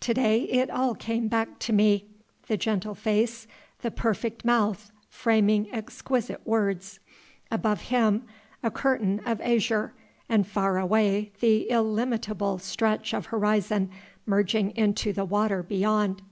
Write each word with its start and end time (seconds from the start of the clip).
To 0.00 0.14
day 0.14 0.44
it 0.44 0.70
all 0.70 0.94
came 0.94 1.28
back 1.28 1.58
to 1.58 1.70
me, 1.70 2.06
the 2.46 2.56
gentle 2.56 2.94
face, 2.94 3.46
the 3.80 3.90
perfect 3.90 4.42
mouth 4.42 4.90
framing 5.10 5.70
exquisite 5.70 6.40
words. 6.46 6.98
Above 7.52 7.82
Him 7.82 8.22
a 8.62 8.70
curtain 8.70 9.20
of 9.26 9.38
azure, 9.42 9.92
and 10.30 10.46
far 10.46 10.78
away, 10.78 11.30
the 11.40 11.68
illimitable 11.68 12.58
stretch 12.58 13.12
of 13.12 13.26
horizon 13.26 13.90
merging 14.24 14.74
into 14.78 15.12
the 15.12 15.26
water 15.26 15.62
beyond. 15.62 16.22